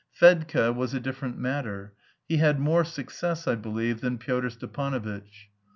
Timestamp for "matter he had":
1.37-2.59